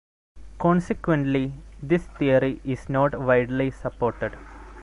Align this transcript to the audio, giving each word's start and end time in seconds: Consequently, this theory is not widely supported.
Consequently, 0.57 1.53
this 1.83 2.07
theory 2.17 2.59
is 2.65 2.89
not 2.89 3.19
widely 3.21 3.69
supported. 3.69 4.35